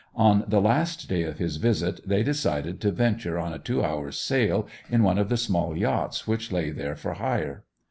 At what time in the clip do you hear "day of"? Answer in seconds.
1.07-1.37